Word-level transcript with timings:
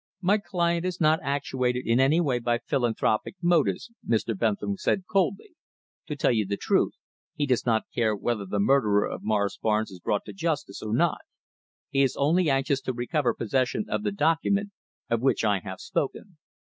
"My 0.21 0.39
client 0.39 0.83
is 0.83 0.99
not 0.99 1.19
actuated 1.21 1.85
in 1.85 1.99
any 1.99 2.19
way 2.19 2.39
by 2.39 2.57
philanthropic 2.57 3.35
motives," 3.39 3.91
Mr. 4.03 4.35
Bentham 4.35 4.75
said 4.75 5.03
coldly. 5.05 5.53
"To 6.07 6.15
tell 6.15 6.31
you 6.31 6.43
the 6.43 6.57
truth, 6.57 6.93
he 7.35 7.45
does 7.45 7.67
not 7.67 7.83
care 7.93 8.15
whether 8.15 8.47
the 8.47 8.57
murderer 8.57 9.05
of 9.07 9.21
Morris 9.21 9.59
Barnes 9.61 9.91
is 9.91 9.99
brought 9.99 10.25
to 10.25 10.33
justice 10.33 10.81
or 10.81 10.95
not. 10.95 11.19
He 11.91 12.01
is 12.01 12.17
only 12.17 12.49
anxious 12.49 12.81
to 12.81 12.93
recover 12.93 13.35
possession 13.35 13.85
of 13.89 14.01
the 14.01 14.11
document 14.11 14.71
of 15.07 15.21
which 15.21 15.45
I 15.45 15.59
have 15.59 15.79
spoken." 15.79 16.37